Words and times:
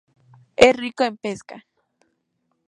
Es 0.55 0.75
rico 0.75 1.03
en 1.03 1.15
pesca. 1.15 1.63